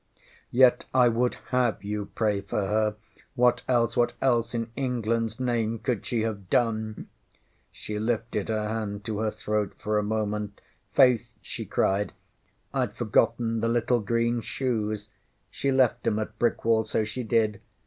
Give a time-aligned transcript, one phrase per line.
[0.49, 2.95] Yet I would have you pray for her!
[3.35, 6.95] What else what else in EnglandŌĆÖs name could she have done?
[7.01, 7.05] ŌĆÖ
[7.71, 10.59] She lifted her hand to her throat for a moment.
[10.95, 12.13] ŌĆśFaith, ŌĆÖ she cried,
[12.73, 15.09] ŌĆśIŌĆÖd forgotten the little green shoes!
[15.51, 17.61] She left ŌĆśem at Brickwall so she did.